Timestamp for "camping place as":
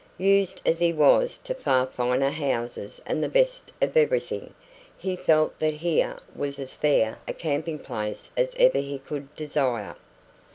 7.35-8.55